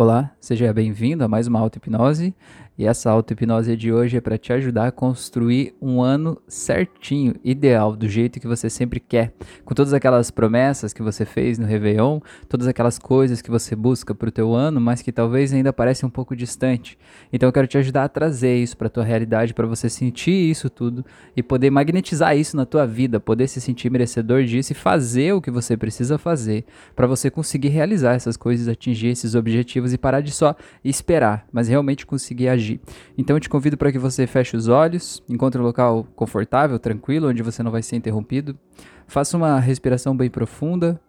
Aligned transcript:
Olá, 0.00 0.30
seja 0.40 0.72
bem-vindo 0.72 1.24
a 1.24 1.28
mais 1.28 1.48
uma 1.48 1.58
auto-hipnose. 1.58 2.32
E 2.78 2.86
essa 2.86 3.10
auto-hipnose 3.10 3.76
de 3.76 3.92
hoje 3.92 4.16
é 4.16 4.20
para 4.20 4.38
te 4.38 4.52
ajudar 4.52 4.86
a 4.86 4.92
construir 4.92 5.74
um 5.82 6.00
ano 6.00 6.40
certinho, 6.46 7.34
ideal, 7.42 7.96
do 7.96 8.08
jeito 8.08 8.38
que 8.38 8.46
você 8.46 8.70
sempre 8.70 9.00
quer. 9.00 9.32
Com 9.64 9.74
todas 9.74 9.92
aquelas 9.92 10.30
promessas 10.30 10.92
que 10.92 11.02
você 11.02 11.24
fez 11.24 11.58
no 11.58 11.66
Réveillon, 11.66 12.20
todas 12.48 12.68
aquelas 12.68 12.96
coisas 12.96 13.42
que 13.42 13.50
você 13.50 13.74
busca 13.74 14.14
para 14.14 14.28
o 14.28 14.30
teu 14.30 14.54
ano, 14.54 14.80
mas 14.80 15.02
que 15.02 15.10
talvez 15.10 15.52
ainda 15.52 15.72
parecem 15.72 16.06
um 16.06 16.10
pouco 16.10 16.36
distante. 16.36 16.96
Então 17.32 17.48
eu 17.48 17.52
quero 17.52 17.66
te 17.66 17.76
ajudar 17.76 18.04
a 18.04 18.08
trazer 18.08 18.56
isso 18.56 18.76
para 18.76 18.86
a 18.86 18.90
tua 18.90 19.02
realidade, 19.02 19.52
para 19.52 19.66
você 19.66 19.90
sentir 19.90 20.48
isso 20.48 20.70
tudo 20.70 21.04
e 21.36 21.42
poder 21.42 21.70
magnetizar 21.70 22.36
isso 22.36 22.56
na 22.56 22.64
tua 22.64 22.86
vida, 22.86 23.18
poder 23.18 23.48
se 23.48 23.60
sentir 23.60 23.90
merecedor 23.90 24.44
disso 24.44 24.70
e 24.70 24.76
fazer 24.76 25.32
o 25.32 25.42
que 25.42 25.50
você 25.50 25.76
precisa 25.76 26.16
fazer 26.16 26.64
para 26.94 27.08
você 27.08 27.28
conseguir 27.28 27.70
realizar 27.70 28.14
essas 28.14 28.36
coisas, 28.36 28.68
atingir 28.68 29.08
esses 29.08 29.34
objetivos 29.34 29.87
e 29.92 29.98
parar 29.98 30.20
de 30.20 30.30
só 30.30 30.54
esperar, 30.84 31.46
mas 31.52 31.68
realmente 31.68 32.06
conseguir 32.06 32.48
agir. 32.48 32.80
Então 33.16 33.36
eu 33.36 33.40
te 33.40 33.48
convido 33.48 33.76
para 33.76 33.92
que 33.92 33.98
você 33.98 34.26
feche 34.26 34.56
os 34.56 34.68
olhos, 34.68 35.22
encontre 35.28 35.60
um 35.60 35.64
local 35.64 36.06
confortável, 36.14 36.78
tranquilo, 36.78 37.28
onde 37.28 37.42
você 37.42 37.62
não 37.62 37.70
vai 37.70 37.82
ser 37.82 37.96
interrompido. 37.96 38.58
Faça 39.06 39.36
uma 39.36 39.58
respiração 39.58 40.16
bem 40.16 40.28
profunda. 40.30 41.00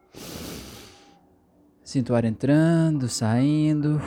Sinta 1.84 2.14
o 2.14 2.16
ar 2.16 2.24
entrando, 2.24 3.08
saindo. 3.08 4.00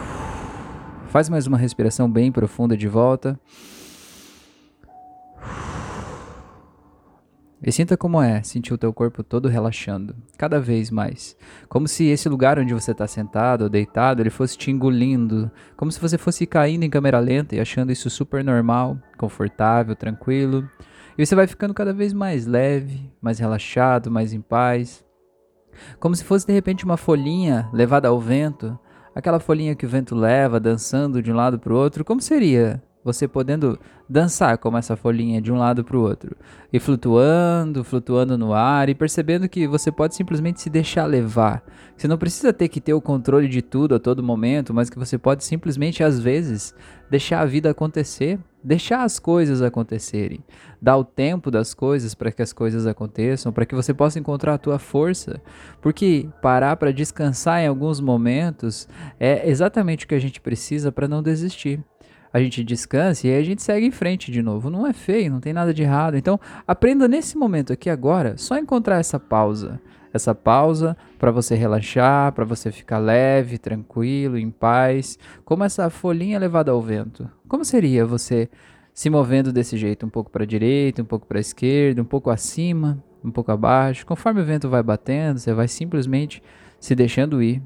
Faz 1.08 1.28
mais 1.28 1.46
uma 1.46 1.58
respiração 1.58 2.10
bem 2.10 2.32
profunda 2.32 2.76
de 2.76 2.88
volta. 2.88 3.38
E 7.64 7.70
sinta 7.70 7.96
como 7.96 8.20
é 8.20 8.42
sentir 8.42 8.74
o 8.74 8.78
teu 8.78 8.92
corpo 8.92 9.22
todo 9.22 9.48
relaxando, 9.48 10.16
cada 10.36 10.58
vez 10.58 10.90
mais. 10.90 11.36
Como 11.68 11.86
se 11.86 12.06
esse 12.06 12.28
lugar 12.28 12.58
onde 12.58 12.74
você 12.74 12.90
está 12.90 13.06
sentado 13.06 13.62
ou 13.62 13.68
deitado, 13.68 14.20
ele 14.20 14.30
fosse 14.30 14.58
te 14.58 14.70
engolindo, 14.70 15.48
como 15.76 15.92
se 15.92 16.00
você 16.00 16.18
fosse 16.18 16.44
caindo 16.44 16.82
em 16.82 16.90
câmera 16.90 17.20
lenta 17.20 17.54
e 17.54 17.60
achando 17.60 17.92
isso 17.92 18.10
super 18.10 18.42
normal, 18.42 18.98
confortável, 19.16 19.94
tranquilo. 19.94 20.68
E 21.16 21.24
você 21.24 21.36
vai 21.36 21.46
ficando 21.46 21.72
cada 21.72 21.92
vez 21.92 22.12
mais 22.12 22.46
leve, 22.46 23.08
mais 23.20 23.38
relaxado, 23.38 24.10
mais 24.10 24.32
em 24.32 24.40
paz. 24.40 25.04
Como 26.00 26.16
se 26.16 26.24
fosse 26.24 26.46
de 26.46 26.52
repente 26.52 26.84
uma 26.84 26.96
folhinha 26.96 27.68
levada 27.72 28.08
ao 28.08 28.18
vento, 28.18 28.76
aquela 29.14 29.38
folhinha 29.38 29.76
que 29.76 29.86
o 29.86 29.88
vento 29.88 30.16
leva 30.16 30.58
dançando 30.58 31.22
de 31.22 31.30
um 31.30 31.36
lado 31.36 31.60
para 31.60 31.72
o 31.72 31.76
outro. 31.76 32.04
Como 32.04 32.20
seria 32.20 32.82
você 33.04 33.26
podendo 33.26 33.78
dançar 34.08 34.58
como 34.58 34.76
essa 34.76 34.96
folhinha 34.96 35.40
de 35.40 35.52
um 35.52 35.56
lado 35.56 35.82
para 35.82 35.96
o 35.96 36.02
outro. 36.02 36.36
E 36.72 36.78
flutuando, 36.78 37.82
flutuando 37.82 38.36
no 38.38 38.52
ar 38.52 38.88
e 38.88 38.94
percebendo 38.94 39.48
que 39.48 39.66
você 39.66 39.90
pode 39.90 40.14
simplesmente 40.14 40.60
se 40.60 40.70
deixar 40.70 41.06
levar. 41.06 41.62
Você 41.96 42.06
não 42.06 42.18
precisa 42.18 42.52
ter 42.52 42.68
que 42.68 42.80
ter 42.80 42.94
o 42.94 43.00
controle 43.00 43.48
de 43.48 43.62
tudo 43.62 43.94
a 43.94 43.98
todo 43.98 44.22
momento, 44.22 44.72
mas 44.72 44.90
que 44.90 44.98
você 44.98 45.18
pode 45.18 45.44
simplesmente 45.44 46.02
às 46.02 46.18
vezes 46.18 46.74
deixar 47.10 47.40
a 47.40 47.46
vida 47.46 47.70
acontecer, 47.70 48.38
deixar 48.64 49.02
as 49.02 49.18
coisas 49.18 49.60
acontecerem, 49.60 50.42
dar 50.80 50.96
o 50.96 51.04
tempo 51.04 51.50
das 51.50 51.74
coisas 51.74 52.14
para 52.14 52.32
que 52.32 52.40
as 52.40 52.52
coisas 52.52 52.86
aconteçam, 52.86 53.52
para 53.52 53.66
que 53.66 53.74
você 53.74 53.92
possa 53.92 54.18
encontrar 54.18 54.54
a 54.54 54.58
tua 54.58 54.78
força, 54.78 55.40
porque 55.80 56.28
parar 56.40 56.76
para 56.76 56.92
descansar 56.92 57.60
em 57.60 57.66
alguns 57.66 58.00
momentos 58.00 58.88
é 59.20 59.48
exatamente 59.48 60.04
o 60.04 60.08
que 60.08 60.14
a 60.14 60.20
gente 60.20 60.40
precisa 60.40 60.90
para 60.90 61.06
não 61.08 61.22
desistir 61.22 61.84
a 62.32 62.40
gente 62.40 62.64
descansa 62.64 63.26
e 63.26 63.30
aí 63.30 63.40
a 63.40 63.44
gente 63.44 63.62
segue 63.62 63.86
em 63.86 63.90
frente 63.90 64.30
de 64.32 64.42
novo. 64.42 64.70
Não 64.70 64.86
é 64.86 64.92
feio, 64.92 65.30
não 65.30 65.40
tem 65.40 65.52
nada 65.52 65.74
de 65.74 65.82
errado. 65.82 66.16
Então, 66.16 66.40
aprenda 66.66 67.06
nesse 67.06 67.36
momento 67.36 67.72
aqui 67.72 67.90
agora, 67.90 68.36
só 68.36 68.56
encontrar 68.56 68.98
essa 68.98 69.20
pausa. 69.20 69.80
Essa 70.14 70.34
pausa 70.34 70.96
para 71.18 71.30
você 71.30 71.54
relaxar, 71.54 72.32
para 72.32 72.44
você 72.44 72.70
ficar 72.70 72.98
leve, 72.98 73.56
tranquilo, 73.56 74.38
em 74.38 74.50
paz, 74.50 75.18
como 75.44 75.64
essa 75.64 75.88
folhinha 75.88 76.38
levada 76.38 76.70
ao 76.70 76.82
vento. 76.82 77.30
Como 77.48 77.64
seria 77.64 78.04
você 78.04 78.48
se 78.92 79.08
movendo 79.08 79.52
desse 79.52 79.76
jeito, 79.76 80.04
um 80.04 80.10
pouco 80.10 80.30
para 80.30 80.44
a 80.44 80.46
direita, 80.46 81.00
um 81.00 81.06
pouco 81.06 81.26
para 81.26 81.38
a 81.38 81.40
esquerda, 81.40 82.02
um 82.02 82.06
pouco 82.06 82.28
acima, 82.28 83.02
um 83.24 83.30
pouco 83.30 83.50
abaixo. 83.52 84.04
Conforme 84.04 84.42
o 84.42 84.44
vento 84.44 84.68
vai 84.68 84.82
batendo, 84.82 85.38
você 85.38 85.54
vai 85.54 85.66
simplesmente 85.66 86.42
se 86.78 86.94
deixando 86.94 87.42
ir. 87.42 87.62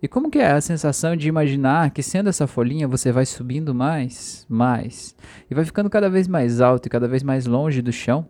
E 0.00 0.06
como 0.06 0.30
que 0.30 0.38
é 0.38 0.52
a 0.52 0.60
sensação 0.60 1.16
de 1.16 1.28
imaginar 1.28 1.90
que 1.90 2.04
sendo 2.04 2.28
essa 2.28 2.46
folhinha 2.46 2.86
você 2.86 3.10
vai 3.10 3.26
subindo 3.26 3.74
mais, 3.74 4.46
mais, 4.48 5.16
e 5.50 5.54
vai 5.54 5.64
ficando 5.64 5.90
cada 5.90 6.08
vez 6.08 6.28
mais 6.28 6.60
alto 6.60 6.86
e 6.86 6.90
cada 6.90 7.08
vez 7.08 7.24
mais 7.24 7.46
longe 7.46 7.82
do 7.82 7.92
chão, 7.92 8.28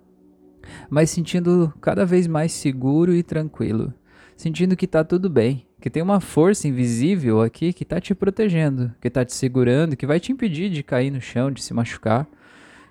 mas 0.89 1.11
sentindo 1.11 1.73
cada 1.81 2.07
vez 2.07 2.27
mais 2.27 2.53
seguro 2.53 3.15
e 3.15 3.23
tranquilo, 3.23 3.93
sentindo 4.35 4.77
que 4.77 4.87
está 4.87 5.05
tudo 5.05 5.29
bem, 5.29 5.67
que 5.79 5.91
tem 5.91 6.03
uma 6.03 6.21
força 6.21 6.67
invisível 6.67 7.43
aqui 7.43 7.75
que 7.75 7.83
está 7.83 8.01
te 8.01 8.15
protegendo, 8.15 8.95
que 8.99 9.09
está 9.09 9.23
te 9.23 9.35
segurando, 9.35 9.97
que 9.97 10.07
vai 10.07 10.19
te 10.19 10.33
impedir 10.33 10.71
de 10.71 10.83
cair 10.83 11.11
no 11.11 11.21
chão, 11.21 11.51
de 11.51 11.63
se 11.63 11.75
machucar, 11.75 12.27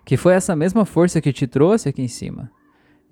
que 0.06 0.16
foi 0.16 0.34
essa 0.34 0.56
mesma 0.56 0.86
força 0.86 1.20
que 1.20 1.34
te 1.34 1.48
trouxe 1.48 1.90
aqui 1.90 2.04
em 2.04 2.08
cima, 2.08 2.52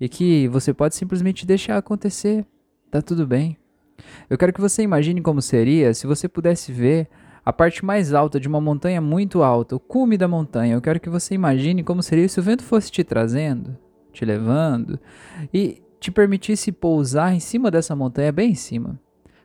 e 0.00 0.08
que 0.08 0.46
você 0.46 0.72
pode 0.72 0.94
simplesmente 0.94 1.44
deixar 1.44 1.76
acontecer, 1.76 2.46
tá 2.88 3.02
tudo 3.02 3.26
bem. 3.26 3.58
Eu 4.28 4.38
quero 4.38 4.52
que 4.52 4.60
você 4.60 4.82
imagine 4.82 5.20
como 5.20 5.40
seria 5.40 5.94
se 5.94 6.06
você 6.06 6.28
pudesse 6.28 6.72
ver 6.72 7.08
a 7.44 7.52
parte 7.52 7.84
mais 7.84 8.12
alta 8.12 8.40
de 8.40 8.48
uma 8.48 8.60
montanha 8.60 9.00
muito 9.00 9.42
alta, 9.42 9.76
o 9.76 9.80
cume 9.80 10.16
da 10.16 10.26
montanha. 10.26 10.74
Eu 10.74 10.80
quero 10.80 10.98
que 10.98 11.08
você 11.08 11.34
imagine 11.34 11.84
como 11.84 12.02
seria 12.02 12.28
se 12.28 12.40
o 12.40 12.42
vento 12.42 12.64
fosse 12.64 12.90
te 12.90 13.04
trazendo, 13.04 13.76
te 14.12 14.24
levando 14.24 14.98
e 15.54 15.80
te 16.00 16.10
permitisse 16.10 16.72
pousar 16.72 17.32
em 17.32 17.40
cima 17.40 17.70
dessa 17.70 17.94
montanha, 17.94 18.32
bem 18.32 18.50
em 18.50 18.54
cima. 18.56 19.00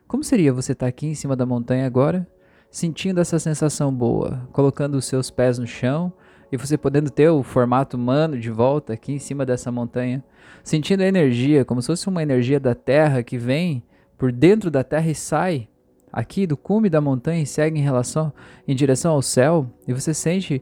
Como 0.07 0.23
seria 0.23 0.51
você 0.51 0.71
estar 0.71 0.87
aqui 0.87 1.07
em 1.07 1.13
cima 1.13 1.35
da 1.35 1.45
montanha 1.45 1.85
agora, 1.85 2.27
sentindo 2.71 3.21
essa 3.21 3.37
sensação 3.37 3.93
boa, 3.93 4.47
colocando 4.51 4.95
os 4.95 5.05
seus 5.05 5.29
pés 5.29 5.59
no 5.59 5.67
chão 5.67 6.11
e 6.51 6.57
você 6.57 6.77
podendo 6.77 7.09
ter 7.09 7.29
o 7.29 7.43
formato 7.43 7.95
humano 7.95 8.37
de 8.37 8.49
volta 8.49 8.93
aqui 8.93 9.13
em 9.13 9.19
cima 9.19 9.45
dessa 9.45 9.71
montanha, 9.71 10.23
sentindo 10.63 11.01
a 11.01 11.07
energia, 11.07 11.63
como 11.63 11.81
se 11.81 11.87
fosse 11.87 12.07
uma 12.07 12.23
energia 12.23 12.59
da 12.59 12.73
terra 12.73 13.21
que 13.23 13.37
vem 13.37 13.83
por 14.21 14.31
dentro 14.31 14.69
da 14.69 14.83
terra 14.83 15.09
e 15.09 15.15
sai 15.15 15.67
aqui 16.13 16.45
do 16.45 16.55
cume 16.55 16.91
da 16.91 17.01
montanha 17.01 17.41
e 17.41 17.45
segue 17.47 17.79
em 17.79 17.81
relação 17.81 18.31
em 18.67 18.75
direção 18.75 19.13
ao 19.13 19.21
céu 19.23 19.65
e 19.87 19.93
você 19.93 20.13
sente 20.13 20.61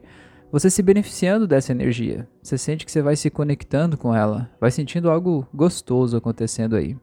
você 0.50 0.70
se 0.70 0.82
beneficiando 0.82 1.46
dessa 1.46 1.70
energia. 1.70 2.26
Você 2.42 2.56
sente 2.56 2.86
que 2.86 2.90
você 2.90 3.02
vai 3.02 3.16
se 3.16 3.28
conectando 3.28 3.98
com 3.98 4.14
ela, 4.14 4.48
vai 4.58 4.70
sentindo 4.70 5.10
algo 5.10 5.46
gostoso 5.52 6.16
acontecendo 6.16 6.74
aí. 6.74 6.96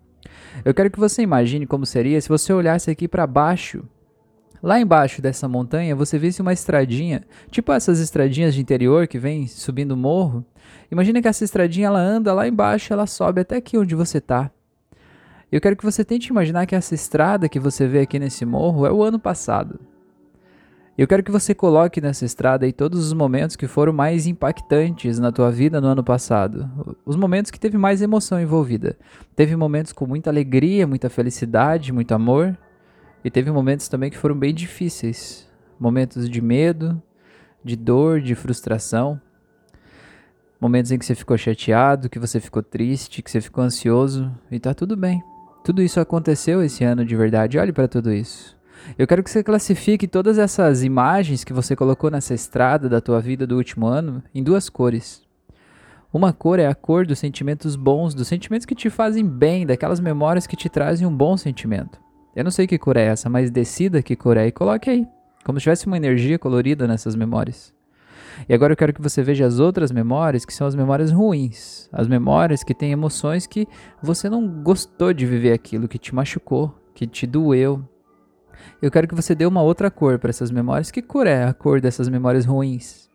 Eu 0.65 0.73
quero 0.73 0.89
que 0.89 0.99
você 0.99 1.21
imagine 1.21 1.67
como 1.67 1.85
seria 1.85 2.19
se 2.19 2.27
você 2.27 2.51
olhasse 2.51 2.89
aqui 2.89 3.07
para 3.07 3.27
baixo. 3.27 3.83
Lá 4.61 4.79
embaixo 4.79 5.21
dessa 5.21 5.47
montanha, 5.47 5.95
você 5.95 6.17
visse 6.17 6.41
uma 6.41 6.53
estradinha, 6.53 7.23
tipo 7.51 7.71
essas 7.71 7.99
estradinhas 7.99 8.55
de 8.55 8.61
interior 8.61 9.05
que 9.05 9.19
vem 9.19 9.45
subindo 9.45 9.91
o 9.91 9.97
morro. 9.97 10.43
Imagina 10.91 11.21
que 11.21 11.27
essa 11.27 11.43
estradinha 11.43 11.85
ela 11.85 11.99
anda 11.99 12.33
lá 12.33 12.47
embaixo, 12.47 12.91
ela 12.91 13.05
sobe 13.05 13.41
até 13.41 13.57
aqui 13.57 13.77
onde 13.77 13.93
você 13.93 14.17
está. 14.17 14.51
Eu 15.49 15.61
quero 15.61 15.77
que 15.77 15.85
você 15.85 16.03
tente 16.03 16.29
imaginar 16.29 16.65
que 16.65 16.75
essa 16.75 16.93
estrada 16.93 17.47
que 17.47 17.59
você 17.59 17.87
vê 17.87 18.01
aqui 18.01 18.19
nesse 18.19 18.45
morro 18.45 18.85
é 18.85 18.91
o 18.91 19.01
ano 19.01 19.17
passado. 19.17 19.79
Eu 20.97 21.07
quero 21.07 21.23
que 21.23 21.31
você 21.31 21.53
coloque 21.53 22.01
nessa 22.01 22.25
estrada 22.25 22.65
aí 22.65 22.73
todos 22.73 23.05
os 23.05 23.13
momentos 23.13 23.55
que 23.55 23.67
foram 23.67 23.93
mais 23.93 24.27
impactantes 24.27 25.19
na 25.19 25.31
tua 25.31 25.49
vida 25.51 25.79
no 25.79 25.87
ano 25.87 26.03
passado. 26.03 26.69
Os 27.05 27.15
momentos 27.15 27.51
que 27.51 27.59
teve 27.59 27.77
mais 27.77 28.01
emoção 28.01 28.41
envolvida. 28.41 28.97
Teve 29.35 29.55
momentos 29.55 29.93
com 29.93 30.05
muita 30.05 30.29
alegria, 30.29 30.87
muita 30.87 31.07
felicidade, 31.07 31.93
muito 31.93 32.13
amor. 32.13 32.57
E 33.23 33.29
teve 33.29 33.49
momentos 33.51 33.87
também 33.87 34.09
que 34.09 34.17
foram 34.17 34.35
bem 34.35 34.53
difíceis. 34.53 35.47
Momentos 35.79 36.27
de 36.27 36.41
medo, 36.41 37.01
de 37.63 37.75
dor, 37.75 38.19
de 38.19 38.33
frustração. 38.33 39.21
Momentos 40.59 40.91
em 40.91 40.97
que 40.97 41.05
você 41.05 41.13
ficou 41.13 41.37
chateado, 41.37 42.09
que 42.09 42.17
você 42.17 42.39
ficou 42.39 42.63
triste, 42.63 43.21
que 43.21 43.29
você 43.29 43.39
ficou 43.39 43.63
ansioso. 43.63 44.29
E 44.49 44.59
tá 44.59 44.73
tudo 44.73 44.97
bem. 44.97 45.23
Tudo 45.67 45.81
isso 45.81 45.99
aconteceu 45.99 46.63
esse 46.63 46.85
ano 46.85 47.03
de 47.03 47.13
verdade. 47.13 47.59
Olhe 47.59 47.73
para 47.73 47.89
tudo 47.89 48.09
isso. 48.09 48.55
Eu 48.97 49.05
quero 49.05 49.21
que 49.21 49.29
você 49.29 49.43
classifique 49.43 50.07
todas 50.07 50.37
essas 50.37 50.81
imagens 50.81 51.43
que 51.43 51.51
você 51.51 51.75
colocou 51.75 52.09
nessa 52.09 52.33
estrada 52.33 52.87
da 52.87 53.01
tua 53.01 53.19
vida 53.19 53.45
do 53.45 53.57
último 53.57 53.85
ano 53.85 54.23
em 54.33 54.41
duas 54.41 54.69
cores. 54.69 55.23
Uma 56.13 56.31
cor 56.31 56.57
é 56.57 56.67
a 56.67 56.73
cor 56.73 57.05
dos 57.05 57.19
sentimentos 57.19 57.75
bons, 57.75 58.13
dos 58.13 58.29
sentimentos 58.29 58.65
que 58.65 58.73
te 58.73 58.89
fazem 58.89 59.27
bem, 59.27 59.65
daquelas 59.65 59.99
memórias 59.99 60.47
que 60.47 60.55
te 60.55 60.69
trazem 60.69 61.05
um 61.05 61.13
bom 61.13 61.35
sentimento. 61.35 61.99
Eu 62.33 62.45
não 62.45 62.51
sei 62.51 62.65
que 62.65 62.77
cor 62.77 62.95
é 62.95 63.03
essa, 63.03 63.29
mas 63.29 63.51
decida 63.51 64.01
que 64.01 64.15
cor 64.15 64.37
é 64.37 64.47
e 64.47 64.53
coloque 64.53 64.89
aí, 64.89 65.05
como 65.43 65.59
se 65.59 65.63
tivesse 65.63 65.85
uma 65.85 65.97
energia 65.97 66.39
colorida 66.39 66.87
nessas 66.87 67.13
memórias. 67.13 67.76
E 68.47 68.53
agora 68.53 68.73
eu 68.73 68.77
quero 68.77 68.93
que 68.93 69.01
você 69.01 69.21
veja 69.23 69.45
as 69.45 69.59
outras 69.59 69.91
memórias, 69.91 70.45
que 70.45 70.53
são 70.53 70.67
as 70.67 70.75
memórias 70.75 71.11
ruins, 71.11 71.89
as 71.91 72.07
memórias 72.07 72.63
que 72.63 72.73
têm 72.73 72.91
emoções 72.91 73.47
que 73.47 73.67
você 74.01 74.29
não 74.29 74.47
gostou 74.61 75.13
de 75.13 75.25
viver 75.25 75.53
aquilo, 75.53 75.87
que 75.87 75.97
te 75.97 76.13
machucou, 76.13 76.73
que 76.93 77.07
te 77.07 77.25
doeu. 77.25 77.83
Eu 78.81 78.91
quero 78.91 79.07
que 79.07 79.15
você 79.15 79.33
dê 79.33 79.45
uma 79.45 79.61
outra 79.61 79.89
cor 79.89 80.19
para 80.19 80.29
essas 80.29 80.51
memórias. 80.51 80.91
Que 80.91 81.01
cor 81.01 81.27
é 81.27 81.45
a 81.45 81.53
cor 81.53 81.79
dessas 81.79 82.09
memórias 82.09 82.45
ruins? 82.45 83.07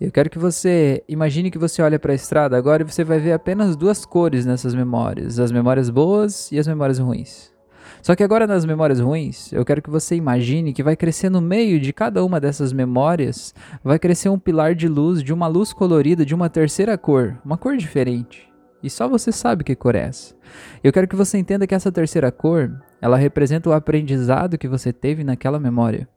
Eu 0.00 0.10
quero 0.10 0.28
que 0.28 0.38
você 0.38 1.04
imagine 1.08 1.50
que 1.50 1.58
você 1.58 1.80
olha 1.80 1.98
para 1.98 2.10
a 2.10 2.14
estrada 2.14 2.56
agora 2.56 2.82
e 2.82 2.84
você 2.84 3.04
vai 3.04 3.20
ver 3.20 3.32
apenas 3.32 3.76
duas 3.76 4.04
cores 4.04 4.44
nessas 4.44 4.74
memórias, 4.74 5.38
as 5.38 5.52
memórias 5.52 5.88
boas 5.90 6.50
e 6.50 6.58
as 6.58 6.66
memórias 6.66 6.98
ruins. 6.98 7.51
Só 8.00 8.14
que 8.14 8.22
agora 8.22 8.46
nas 8.46 8.64
memórias 8.64 9.00
ruins, 9.00 9.52
eu 9.52 9.64
quero 9.64 9.82
que 9.82 9.90
você 9.90 10.16
imagine 10.16 10.72
que 10.72 10.82
vai 10.82 10.96
crescer 10.96 11.30
no 11.30 11.40
meio 11.40 11.80
de 11.80 11.92
cada 11.92 12.24
uma 12.24 12.40
dessas 12.40 12.72
memórias, 12.72 13.54
vai 13.82 13.98
crescer 13.98 14.28
um 14.28 14.38
pilar 14.38 14.74
de 14.74 14.88
luz, 14.88 15.22
de 15.22 15.32
uma 15.32 15.46
luz 15.46 15.72
colorida, 15.72 16.24
de 16.24 16.34
uma 16.34 16.48
terceira 16.48 16.96
cor, 16.96 17.38
uma 17.44 17.58
cor 17.58 17.76
diferente. 17.76 18.50
E 18.82 18.90
só 18.90 19.08
você 19.08 19.30
sabe 19.30 19.62
que 19.62 19.76
cor 19.76 19.94
é 19.94 20.00
essa. 20.00 20.34
Eu 20.82 20.92
quero 20.92 21.06
que 21.06 21.14
você 21.14 21.38
entenda 21.38 21.66
que 21.66 21.74
essa 21.74 21.92
terceira 21.92 22.32
cor, 22.32 22.72
ela 23.00 23.16
representa 23.16 23.70
o 23.70 23.72
aprendizado 23.72 24.58
que 24.58 24.66
você 24.66 24.92
teve 24.92 25.22
naquela 25.22 25.60
memória. 25.60 26.08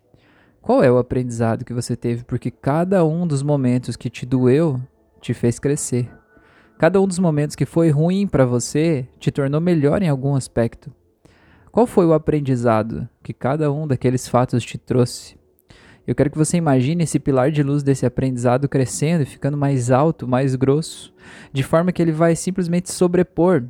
Qual 0.61 0.83
é 0.83 0.91
o 0.91 0.97
aprendizado 0.97 1.63
que 1.63 1.73
você 1.73 1.95
teve? 1.95 2.23
Porque 2.23 2.49
cada 2.49 3.05
um 3.05 3.27
dos 3.27 3.43
momentos 3.43 3.95
que 3.95 4.09
te 4.09 4.25
doeu 4.25 4.81
te 5.21 5.31
fez 5.31 5.59
crescer. 5.59 6.09
Cada 6.79 6.99
um 6.99 7.07
dos 7.07 7.19
momentos 7.19 7.55
que 7.55 7.65
foi 7.65 7.91
ruim 7.91 8.25
para 8.25 8.45
você 8.45 9.07
te 9.19 9.31
tornou 9.31 9.61
melhor 9.61 10.01
em 10.01 10.09
algum 10.09 10.35
aspecto. 10.35 10.91
Qual 11.75 11.85
foi 11.85 12.05
o 12.05 12.13
aprendizado 12.13 13.05
que 13.21 13.33
cada 13.33 13.69
um 13.69 13.85
daqueles 13.85 14.29
fatos 14.29 14.63
te 14.63 14.77
trouxe? 14.77 15.37
Eu 16.07 16.15
quero 16.15 16.31
que 16.31 16.37
você 16.37 16.55
imagine 16.55 17.03
esse 17.03 17.19
pilar 17.19 17.51
de 17.51 17.61
luz 17.61 17.83
desse 17.83 18.05
aprendizado 18.05 18.69
crescendo 18.69 19.23
e 19.23 19.25
ficando 19.25 19.57
mais 19.57 19.91
alto, 19.91 20.25
mais 20.25 20.55
grosso, 20.55 21.13
de 21.51 21.63
forma 21.63 21.91
que 21.91 22.01
ele 22.01 22.13
vai 22.13 22.33
simplesmente 22.33 22.93
sobrepor 22.93 23.65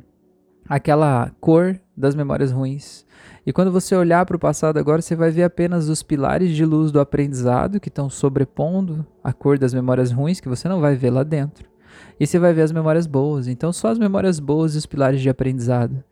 aquela 0.68 1.32
cor 1.40 1.80
das 1.96 2.14
memórias 2.14 2.52
ruins. 2.52 3.04
E 3.44 3.52
quando 3.52 3.72
você 3.72 3.96
olhar 3.96 4.24
para 4.24 4.36
o 4.36 4.38
passado 4.38 4.78
agora, 4.78 5.02
você 5.02 5.16
vai 5.16 5.32
ver 5.32 5.42
apenas 5.42 5.88
os 5.88 6.00
pilares 6.00 6.54
de 6.54 6.64
luz 6.64 6.92
do 6.92 7.00
aprendizado 7.00 7.80
que 7.80 7.88
estão 7.88 8.08
sobrepondo 8.08 9.04
a 9.24 9.32
cor 9.32 9.58
das 9.58 9.74
memórias 9.74 10.12
ruins 10.12 10.38
que 10.38 10.48
você 10.48 10.68
não 10.68 10.80
vai 10.80 10.94
ver 10.94 11.10
lá 11.10 11.24
dentro. 11.24 11.68
E 12.20 12.24
você 12.24 12.38
vai 12.38 12.54
ver 12.54 12.62
as 12.62 12.70
memórias 12.70 13.08
boas. 13.08 13.48
Então, 13.48 13.72
só 13.72 13.88
as 13.88 13.98
memórias 13.98 14.38
boas 14.38 14.76
e 14.76 14.78
os 14.78 14.86
pilares 14.86 15.20
de 15.20 15.28
aprendizado. 15.28 16.04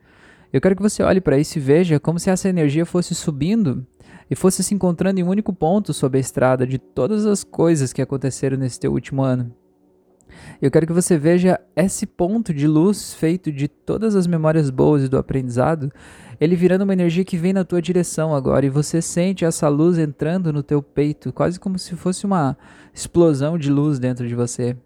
Eu 0.54 0.60
quero 0.60 0.76
que 0.76 0.82
você 0.82 1.02
olhe 1.02 1.20
para 1.20 1.36
isso 1.36 1.58
e 1.58 1.60
veja 1.60 1.98
como 1.98 2.16
se 2.16 2.30
essa 2.30 2.48
energia 2.48 2.86
fosse 2.86 3.12
subindo 3.12 3.84
e 4.30 4.36
fosse 4.36 4.62
se 4.62 4.72
encontrando 4.72 5.18
em 5.18 5.24
um 5.24 5.28
único 5.28 5.52
ponto 5.52 5.92
sobre 5.92 6.18
a 6.18 6.20
estrada 6.20 6.64
de 6.64 6.78
todas 6.78 7.26
as 7.26 7.42
coisas 7.42 7.92
que 7.92 8.00
aconteceram 8.00 8.56
nesse 8.56 8.78
teu 8.78 8.92
último 8.92 9.24
ano. 9.24 9.52
Eu 10.62 10.70
quero 10.70 10.86
que 10.86 10.92
você 10.92 11.18
veja 11.18 11.58
esse 11.74 12.06
ponto 12.06 12.54
de 12.54 12.68
luz 12.68 13.14
feito 13.14 13.50
de 13.50 13.66
todas 13.66 14.14
as 14.14 14.28
memórias 14.28 14.70
boas 14.70 15.02
e 15.02 15.08
do 15.08 15.18
aprendizado, 15.18 15.90
ele 16.40 16.54
virando 16.54 16.84
uma 16.84 16.92
energia 16.92 17.24
que 17.24 17.36
vem 17.36 17.52
na 17.52 17.64
tua 17.64 17.82
direção 17.82 18.32
agora 18.32 18.64
e 18.64 18.70
você 18.70 19.02
sente 19.02 19.44
essa 19.44 19.68
luz 19.68 19.98
entrando 19.98 20.52
no 20.52 20.62
teu 20.62 20.80
peito, 20.80 21.32
quase 21.32 21.58
como 21.58 21.80
se 21.80 21.96
fosse 21.96 22.24
uma 22.24 22.56
explosão 22.94 23.58
de 23.58 23.72
luz 23.72 23.98
dentro 23.98 24.28
de 24.28 24.36
você. 24.36 24.76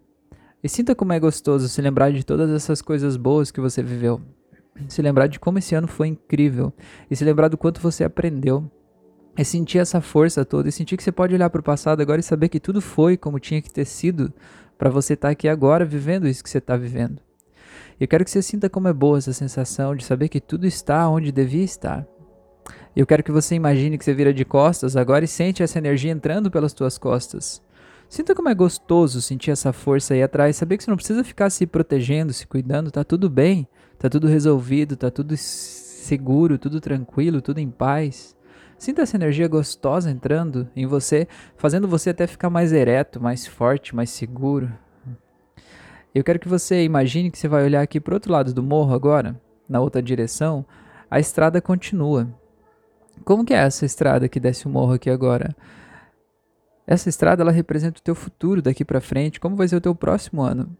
E 0.64 0.68
sinta 0.68 0.94
como 0.94 1.12
é 1.12 1.20
gostoso 1.20 1.68
se 1.68 1.82
lembrar 1.82 2.10
de 2.10 2.24
todas 2.24 2.48
essas 2.48 2.80
coisas 2.80 3.18
boas 3.18 3.50
que 3.50 3.60
você 3.60 3.82
viveu 3.82 4.22
se 4.86 5.02
lembrar 5.02 5.26
de 5.26 5.40
como 5.40 5.58
esse 5.58 5.74
ano 5.74 5.88
foi 5.88 6.08
incrível 6.08 6.72
e 7.10 7.16
se 7.16 7.24
lembrar 7.24 7.48
do 7.48 7.58
quanto 7.58 7.80
você 7.80 8.04
aprendeu. 8.04 8.70
E 9.36 9.44
sentir 9.44 9.78
essa 9.78 10.00
força 10.00 10.44
toda 10.44 10.68
e 10.68 10.72
sentir 10.72 10.96
que 10.96 11.02
você 11.02 11.12
pode 11.12 11.32
olhar 11.32 11.48
para 11.48 11.60
o 11.60 11.64
passado 11.64 12.00
agora 12.00 12.20
e 12.20 12.24
saber 12.24 12.48
que 12.48 12.58
tudo 12.58 12.80
foi 12.80 13.16
como 13.16 13.38
tinha 13.38 13.62
que 13.62 13.70
ter 13.70 13.84
sido 13.84 14.32
para 14.76 14.90
você 14.90 15.14
estar 15.14 15.28
tá 15.28 15.32
aqui 15.32 15.48
agora 15.48 15.84
vivendo 15.84 16.26
isso 16.26 16.42
que 16.42 16.50
você 16.50 16.58
está 16.58 16.76
vivendo. 16.76 17.20
Eu 18.00 18.08
quero 18.08 18.24
que 18.24 18.30
você 18.30 18.42
sinta 18.42 18.68
como 18.68 18.88
é 18.88 18.92
boa 18.92 19.18
essa 19.18 19.32
sensação 19.32 19.94
de 19.94 20.04
saber 20.04 20.28
que 20.28 20.40
tudo 20.40 20.66
está 20.66 21.08
onde 21.08 21.30
devia 21.30 21.64
estar. 21.64 22.06
Eu 22.96 23.06
quero 23.06 23.22
que 23.22 23.30
você 23.30 23.54
imagine 23.54 23.96
que 23.96 24.04
você 24.04 24.12
vira 24.12 24.34
de 24.34 24.44
costas 24.44 24.96
agora 24.96 25.24
e 25.24 25.28
sente 25.28 25.62
essa 25.62 25.78
energia 25.78 26.10
entrando 26.10 26.50
pelas 26.50 26.72
tuas 26.72 26.98
costas. 26.98 27.62
Sinta 28.08 28.34
como 28.34 28.48
é 28.48 28.54
gostoso 28.54 29.20
sentir 29.20 29.50
essa 29.50 29.72
força 29.72 30.14
aí 30.14 30.22
atrás, 30.22 30.56
saber 30.56 30.78
que 30.78 30.84
você 30.84 30.90
não 30.90 30.96
precisa 30.96 31.22
ficar 31.22 31.50
se 31.50 31.66
protegendo, 31.66 32.32
se 32.32 32.46
cuidando, 32.46 32.90
tá 32.90 33.04
tudo 33.04 33.28
bem, 33.28 33.68
tá 33.98 34.08
tudo 34.08 34.26
resolvido, 34.26 34.96
tá 34.96 35.10
tudo 35.10 35.36
seguro, 35.36 36.56
tudo 36.56 36.80
tranquilo, 36.80 37.42
tudo 37.42 37.58
em 37.58 37.70
paz. 37.70 38.34
Sinta 38.78 39.02
essa 39.02 39.16
energia 39.16 39.46
gostosa 39.46 40.10
entrando 40.10 40.68
em 40.74 40.86
você, 40.86 41.28
fazendo 41.56 41.86
você 41.86 42.10
até 42.10 42.26
ficar 42.26 42.48
mais 42.48 42.72
ereto, 42.72 43.20
mais 43.20 43.46
forte, 43.46 43.94
mais 43.94 44.08
seguro. 44.08 44.72
Eu 46.14 46.24
quero 46.24 46.38
que 46.38 46.48
você 46.48 46.84
imagine 46.84 47.30
que 47.30 47.38
você 47.38 47.46
vai 47.46 47.62
olhar 47.62 47.82
aqui 47.82 48.00
pro 48.00 48.14
outro 48.14 48.32
lado 48.32 48.54
do 48.54 48.62
morro 48.62 48.94
agora, 48.94 49.38
na 49.68 49.80
outra 49.80 50.00
direção, 50.00 50.64
a 51.10 51.20
estrada 51.20 51.60
continua. 51.60 52.26
Como 53.22 53.44
que 53.44 53.52
é 53.52 53.58
essa 53.58 53.84
estrada 53.84 54.28
que 54.28 54.40
desce 54.40 54.66
o 54.66 54.70
morro 54.70 54.94
aqui 54.94 55.10
agora? 55.10 55.54
Essa 56.90 57.10
estrada 57.10 57.42
ela 57.42 57.52
representa 57.52 58.00
o 58.00 58.02
teu 58.02 58.14
futuro 58.14 58.62
daqui 58.62 58.82
para 58.82 58.98
frente, 58.98 59.38
como 59.38 59.54
vai 59.54 59.68
ser 59.68 59.76
o 59.76 59.80
teu 59.80 59.94
próximo 59.94 60.40
ano. 60.40 60.74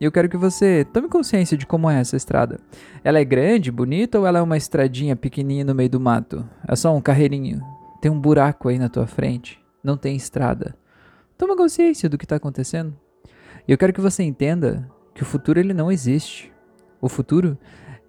E 0.00 0.04
eu 0.04 0.10
quero 0.10 0.28
que 0.28 0.36
você 0.36 0.84
tome 0.92 1.08
consciência 1.08 1.56
de 1.56 1.64
como 1.64 1.88
é 1.88 2.00
essa 2.00 2.16
estrada. 2.16 2.58
Ela 3.04 3.20
é 3.20 3.24
grande, 3.24 3.70
bonita 3.70 4.18
ou 4.18 4.26
ela 4.26 4.40
é 4.40 4.42
uma 4.42 4.56
estradinha 4.56 5.14
pequenininha 5.14 5.64
no 5.64 5.76
meio 5.76 5.88
do 5.88 6.00
mato? 6.00 6.44
É 6.66 6.74
só 6.74 6.92
um 6.92 7.00
carreirinho. 7.00 7.62
Tem 8.02 8.10
um 8.10 8.20
buraco 8.20 8.68
aí 8.68 8.80
na 8.80 8.88
tua 8.88 9.06
frente. 9.06 9.60
Não 9.82 9.96
tem 9.96 10.16
estrada. 10.16 10.74
Toma 11.36 11.56
consciência 11.56 12.08
do 12.08 12.18
que 12.18 12.24
está 12.24 12.34
acontecendo. 12.34 12.92
E 13.66 13.70
eu 13.70 13.78
quero 13.78 13.92
que 13.92 14.00
você 14.00 14.24
entenda 14.24 14.90
que 15.14 15.22
o 15.22 15.26
futuro 15.26 15.60
ele 15.60 15.72
não 15.72 15.90
existe. 15.90 16.52
O 17.00 17.08
futuro 17.08 17.56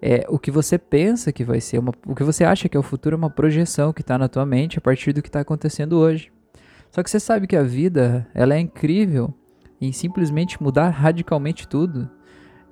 é 0.01 0.25
o 0.29 0.39
que 0.39 0.49
você 0.49 0.79
pensa 0.79 1.31
que 1.31 1.43
vai 1.43 1.61
ser, 1.61 1.77
uma, 1.77 1.93
o 2.07 2.15
que 2.15 2.23
você 2.23 2.43
acha 2.43 2.67
que 2.67 2.75
é 2.75 2.79
o 2.79 2.83
futuro 2.83 3.13
é 3.13 3.17
uma 3.17 3.29
projeção 3.29 3.93
que 3.93 4.01
está 4.01 4.17
na 4.17 4.27
tua 4.27 4.47
mente 4.47 4.79
a 4.79 4.81
partir 4.81 5.13
do 5.13 5.21
que 5.21 5.29
está 5.29 5.41
acontecendo 5.41 5.93
hoje. 5.99 6.31
Só 6.91 7.03
que 7.03 7.09
você 7.09 7.19
sabe 7.19 7.47
que 7.47 7.55
a 7.55 7.63
vida, 7.63 8.27
ela 8.33 8.55
é 8.55 8.59
incrível 8.59 9.33
em 9.79 9.91
simplesmente 9.91 10.61
mudar 10.61 10.89
radicalmente 10.89 11.67
tudo, 11.67 12.09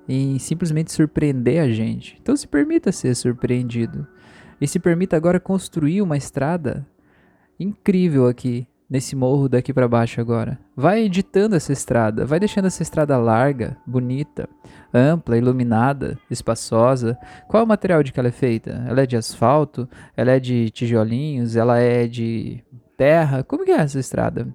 em 0.08 0.38
simplesmente 0.38 0.92
surpreender 0.92 1.62
a 1.62 1.68
gente. 1.68 2.18
Então 2.20 2.36
se 2.36 2.46
permita 2.46 2.92
ser 2.92 3.14
surpreendido 3.14 4.06
e 4.60 4.66
se 4.66 4.78
permita 4.78 5.16
agora 5.16 5.38
construir 5.38 6.02
uma 6.02 6.16
estrada 6.16 6.86
incrível 7.58 8.26
aqui 8.26 8.66
nesse 8.88 9.14
morro 9.14 9.48
daqui 9.48 9.72
para 9.72 9.86
baixo 9.86 10.20
agora. 10.20 10.58
Vai 10.74 11.02
editando 11.02 11.54
essa 11.54 11.72
estrada, 11.72 12.24
vai 12.24 12.40
deixando 12.40 12.66
essa 12.66 12.82
estrada 12.82 13.18
larga, 13.18 13.76
bonita, 13.86 14.48
ampla, 14.92 15.36
iluminada, 15.36 16.18
espaçosa. 16.30 17.18
Qual 17.46 17.60
é 17.60 17.64
o 17.64 17.68
material 17.68 18.02
de 18.02 18.12
que 18.12 18.18
ela 18.18 18.30
é 18.30 18.32
feita? 18.32 18.84
Ela 18.88 19.02
é 19.02 19.06
de 19.06 19.16
asfalto? 19.16 19.88
Ela 20.16 20.32
é 20.32 20.40
de 20.40 20.70
tijolinhos? 20.70 21.54
Ela 21.54 21.78
é 21.78 22.06
de 22.06 22.64
terra. 22.98 23.44
Como 23.44 23.64
que 23.64 23.70
é 23.70 23.76
essa 23.76 23.98
estrada? 23.98 24.48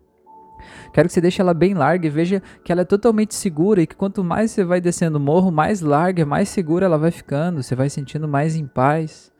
Quero 0.93 1.07
que 1.07 1.13
você 1.13 1.21
deixe 1.21 1.41
ela 1.41 1.53
bem 1.53 1.73
larga 1.73 2.05
e 2.05 2.09
veja 2.09 2.41
que 2.63 2.71
ela 2.71 2.81
é 2.81 2.85
totalmente 2.85 3.33
segura 3.33 3.81
e 3.81 3.87
que 3.87 3.95
quanto 3.95 4.23
mais 4.23 4.51
você 4.51 4.63
vai 4.63 4.79
descendo 4.79 5.17
o 5.17 5.21
morro, 5.21 5.51
mais 5.51 5.81
larga, 5.81 6.25
mais 6.25 6.49
segura 6.49 6.85
ela 6.85 6.97
vai 6.97 7.09
ficando, 7.11 7.63
você 7.63 7.75
vai 7.75 7.89
sentindo 7.89 8.27
mais 8.27 8.55
em 8.55 8.67
paz. 8.67 9.31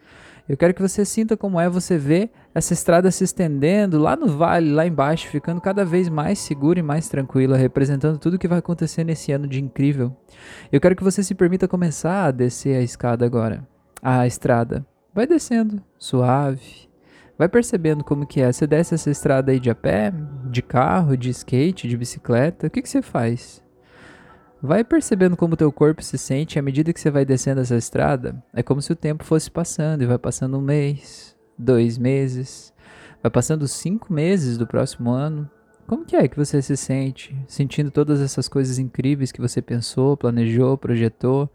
Eu 0.49 0.57
quero 0.57 0.73
que 0.73 0.81
você 0.81 1.05
sinta 1.05 1.37
como 1.37 1.57
é 1.57 1.69
você 1.69 1.97
ver 1.97 2.29
essa 2.53 2.73
estrada 2.73 3.09
se 3.09 3.23
estendendo 3.23 3.97
lá 3.97 4.15
no 4.15 4.27
vale, 4.27 4.73
lá 4.73 4.85
embaixo, 4.85 5.29
ficando 5.29 5.61
cada 5.61 5.85
vez 5.85 6.09
mais 6.09 6.39
segura 6.39 6.79
e 6.79 6.83
mais 6.83 7.07
tranquila, 7.07 7.55
representando 7.55 8.17
tudo 8.17 8.37
que 8.37 8.47
vai 8.47 8.59
acontecer 8.59 9.05
nesse 9.05 9.31
ano 9.31 9.47
de 9.47 9.61
incrível. 9.63 10.13
Eu 10.69 10.81
quero 10.81 10.97
que 10.97 11.03
você 11.03 11.23
se 11.23 11.33
permita 11.33 11.67
começar 11.67 12.25
a 12.25 12.31
descer 12.31 12.75
a 12.75 12.81
escada 12.81 13.25
agora, 13.25 13.65
a 14.01 14.27
estrada. 14.27 14.85
Vai 15.15 15.25
descendo, 15.25 15.81
suave, 15.97 16.89
Vai 17.37 17.49
percebendo 17.49 18.03
como 18.03 18.27
que 18.27 18.41
é. 18.41 18.51
Você 18.51 18.67
desce 18.67 18.93
essa 18.93 19.09
estrada 19.09 19.51
aí 19.51 19.59
de 19.59 19.69
a 19.69 19.75
pé, 19.75 20.13
de 20.49 20.61
carro, 20.61 21.17
de 21.17 21.29
skate, 21.31 21.87
de 21.87 21.97
bicicleta. 21.97 22.67
O 22.67 22.69
que, 22.69 22.81
que 22.81 22.89
você 22.89 23.01
faz? 23.01 23.63
Vai 24.61 24.83
percebendo 24.83 25.35
como 25.35 25.55
o 25.55 25.57
teu 25.57 25.71
corpo 25.71 26.01
se 26.01 26.17
sente 26.17 26.57
à 26.57 26.61
medida 26.61 26.93
que 26.93 26.99
você 26.99 27.11
vai 27.11 27.25
descendo 27.25 27.59
essa 27.59 27.75
estrada. 27.75 28.41
É 28.53 28.63
como 28.63 28.81
se 28.81 28.93
o 28.93 28.95
tempo 28.95 29.23
fosse 29.23 29.51
passando 29.51 30.03
e 30.03 30.05
vai 30.05 30.17
passando 30.17 30.57
um 30.57 30.61
mês, 30.61 31.35
dois 31.57 31.97
meses, 31.97 32.73
vai 33.21 33.29
passando 33.29 33.67
cinco 33.67 34.13
meses 34.13 34.57
do 34.57 34.65
próximo 34.65 35.11
ano. 35.11 35.49
Como 35.85 36.05
que 36.05 36.15
é 36.15 36.29
que 36.29 36.37
você 36.37 36.61
se 36.61 36.77
sente, 36.77 37.35
sentindo 37.45 37.91
todas 37.91 38.21
essas 38.21 38.47
coisas 38.47 38.79
incríveis 38.79 39.33
que 39.33 39.41
você 39.41 39.61
pensou, 39.61 40.15
planejou, 40.15 40.77
projetou? 40.77 41.49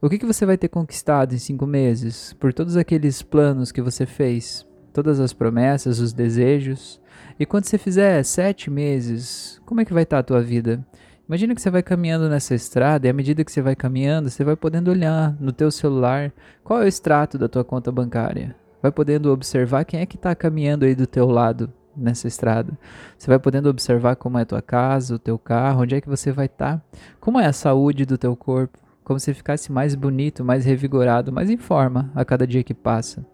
O 0.00 0.08
que, 0.08 0.18
que 0.18 0.26
você 0.26 0.46
vai 0.46 0.56
ter 0.56 0.68
conquistado 0.68 1.34
em 1.34 1.38
cinco 1.38 1.66
meses 1.66 2.34
por 2.34 2.52
todos 2.52 2.76
aqueles 2.76 3.20
planos 3.20 3.72
que 3.72 3.82
você 3.82 4.06
fez? 4.06 4.64
Todas 4.94 5.18
as 5.18 5.32
promessas, 5.32 5.98
os 5.98 6.12
desejos. 6.12 7.00
E 7.38 7.44
quando 7.44 7.64
você 7.64 7.76
fizer 7.76 8.22
sete 8.22 8.70
meses, 8.70 9.60
como 9.66 9.80
é 9.80 9.84
que 9.84 9.92
vai 9.92 10.04
estar 10.04 10.18
tá 10.18 10.20
a 10.20 10.22
tua 10.22 10.40
vida? 10.40 10.86
Imagina 11.28 11.54
que 11.54 11.60
você 11.60 11.70
vai 11.70 11.82
caminhando 11.82 12.28
nessa 12.28 12.54
estrada 12.54 13.06
e 13.06 13.10
à 13.10 13.12
medida 13.12 13.44
que 13.44 13.50
você 13.50 13.60
vai 13.60 13.74
caminhando, 13.74 14.30
você 14.30 14.44
vai 14.44 14.54
podendo 14.54 14.90
olhar 14.90 15.36
no 15.40 15.52
teu 15.52 15.70
celular 15.70 16.32
qual 16.62 16.80
é 16.80 16.84
o 16.84 16.88
extrato 16.88 17.36
da 17.36 17.48
tua 17.48 17.64
conta 17.64 17.90
bancária. 17.90 18.54
Vai 18.80 18.92
podendo 18.92 19.32
observar 19.32 19.84
quem 19.84 20.00
é 20.00 20.06
que 20.06 20.16
está 20.16 20.34
caminhando 20.34 20.84
aí 20.84 20.94
do 20.94 21.06
teu 21.06 21.26
lado 21.26 21.72
nessa 21.96 22.28
estrada. 22.28 22.78
Você 23.18 23.26
vai 23.26 23.38
podendo 23.38 23.68
observar 23.68 24.14
como 24.14 24.38
é 24.38 24.42
a 24.42 24.46
tua 24.46 24.62
casa, 24.62 25.16
o 25.16 25.18
teu 25.18 25.38
carro, 25.38 25.82
onde 25.82 25.96
é 25.96 26.00
que 26.00 26.08
você 26.08 26.30
vai 26.30 26.46
estar, 26.46 26.76
tá, 26.76 26.82
como 27.18 27.40
é 27.40 27.46
a 27.46 27.52
saúde 27.52 28.04
do 28.04 28.18
teu 28.18 28.36
corpo, 28.36 28.78
como 29.02 29.18
se 29.18 29.34
ficasse 29.34 29.72
mais 29.72 29.94
bonito, 29.94 30.44
mais 30.44 30.64
revigorado, 30.64 31.32
mais 31.32 31.50
em 31.50 31.56
forma 31.56 32.12
a 32.14 32.24
cada 32.24 32.46
dia 32.46 32.62
que 32.62 32.74
passa. 32.74 33.24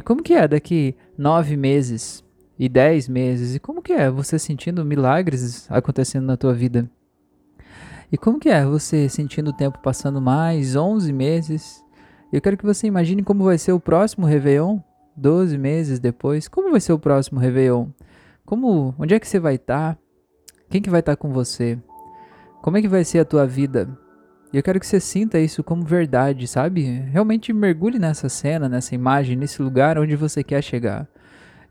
E 0.00 0.02
como 0.02 0.22
que 0.22 0.32
é 0.32 0.48
daqui 0.48 0.96
nove 1.18 1.58
meses 1.58 2.24
e 2.58 2.70
dez 2.70 3.06
meses? 3.06 3.54
E 3.54 3.58
como 3.60 3.82
que 3.82 3.92
é 3.92 4.10
você 4.10 4.38
sentindo 4.38 4.82
milagres 4.82 5.70
acontecendo 5.70 6.24
na 6.24 6.38
tua 6.38 6.54
vida? 6.54 6.90
E 8.10 8.16
como 8.16 8.40
que 8.40 8.48
é 8.48 8.64
você 8.64 9.10
sentindo 9.10 9.50
o 9.50 9.52
tempo 9.52 9.78
passando 9.82 10.18
mais 10.18 10.74
onze 10.74 11.12
meses 11.12 11.84
Eu 12.32 12.40
quero 12.40 12.56
que 12.56 12.64
você 12.64 12.86
imagine 12.86 13.22
como 13.22 13.44
vai 13.44 13.58
ser 13.58 13.72
o 13.72 13.78
próximo 13.78 14.24
Réveillon, 14.24 14.78
12 15.14 15.58
meses 15.58 15.98
depois. 15.98 16.48
Como 16.48 16.70
vai 16.70 16.80
ser 16.80 16.94
o 16.94 16.98
próximo 16.98 17.38
Réveillon? 17.38 17.88
Como, 18.46 18.94
onde 18.98 19.12
é 19.12 19.20
que 19.20 19.28
você 19.28 19.38
vai 19.38 19.56
estar? 19.56 19.96
Tá? 19.96 20.00
Quem 20.70 20.80
que 20.80 20.88
vai 20.88 21.00
estar 21.00 21.12
tá 21.12 21.16
com 21.16 21.30
você? 21.30 21.78
Como 22.62 22.78
é 22.78 22.80
que 22.80 22.88
vai 22.88 23.04
ser 23.04 23.18
a 23.18 23.24
tua 23.26 23.46
vida? 23.46 23.86
E 24.52 24.56
eu 24.56 24.62
quero 24.62 24.80
que 24.80 24.86
você 24.86 24.98
sinta 24.98 25.38
isso 25.38 25.62
como 25.62 25.84
verdade, 25.84 26.46
sabe? 26.48 26.82
Realmente 26.82 27.52
mergulhe 27.52 27.98
nessa 27.98 28.28
cena, 28.28 28.68
nessa 28.68 28.94
imagem, 28.94 29.36
nesse 29.36 29.62
lugar 29.62 29.96
onde 29.96 30.16
você 30.16 30.42
quer 30.42 30.62
chegar. 30.62 31.06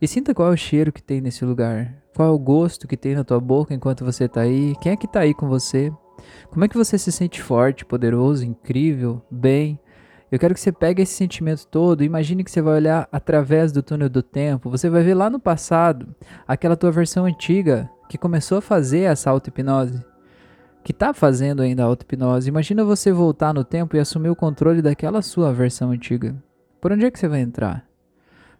E 0.02 0.08
sinta 0.08 0.34
qual 0.34 0.50
é 0.50 0.54
o 0.54 0.58
cheiro 0.58 0.94
que 0.94 1.04
tem 1.04 1.20
nesse 1.20 1.44
lugar. 1.44 1.94
Qual 2.16 2.30
é 2.30 2.32
o 2.32 2.40
gosto 2.40 2.88
que 2.88 2.96
tem 2.96 3.16
na 3.16 3.24
tua 3.24 3.40
boca 3.40 3.74
enquanto 3.74 4.06
você 4.06 4.26
está 4.26 4.42
aí. 4.42 4.74
Quem 4.82 4.94
é 4.94 4.96
que 4.96 5.06
está 5.06 5.20
aí 5.20 5.34
com 5.34 5.50
você? 5.50 5.92
Como 6.50 6.64
é 6.64 6.68
que 6.70 6.78
você 6.78 6.98
se 6.98 7.12
sente 7.12 7.42
forte, 7.42 7.86
poderoso, 7.86 8.46
incrível, 8.46 9.22
bem? 9.30 9.78
Eu 10.32 10.38
quero 10.38 10.54
que 10.54 10.60
você 10.60 10.72
pegue 10.72 11.02
esse 11.02 11.14
sentimento 11.14 11.66
todo, 11.66 12.04
imagine 12.04 12.44
que 12.44 12.52
você 12.52 12.62
vai 12.62 12.76
olhar 12.76 13.10
através 13.12 13.72
do 13.72 13.82
túnel 13.82 14.10
do 14.10 14.22
tempo, 14.22 14.70
você 14.70 14.88
vai 14.88 15.02
ver 15.02 15.16
lá 15.16 15.28
no 15.28 15.40
passado 15.40 16.16
aquela 16.48 16.78
tua 16.78 16.92
versão 16.92 17.26
antiga 17.26 17.90
que 18.08 18.16
começou 18.16 18.60
a 18.60 18.62
fazer 18.62 19.02
essa 19.02 19.32
auto-hipnose, 19.32 20.06
que 20.84 20.92
está 20.92 21.14
fazendo 21.14 21.62
ainda 21.62 21.84
auto-hipnose. 21.84 22.50
Imagina 22.50 22.84
você 22.84 23.12
voltar 23.12 23.54
no 23.54 23.64
tempo 23.64 23.96
e 23.96 24.00
assumir 24.00 24.30
o 24.30 24.36
controle 24.36 24.82
daquela 24.82 25.22
sua 25.22 25.54
versão 25.54 25.92
antiga. 25.92 26.36
Por 26.82 26.92
onde 26.92 27.06
é 27.06 27.12
que 27.12 27.20
você 27.20 27.28
vai 27.28 27.42
entrar? 27.42 27.86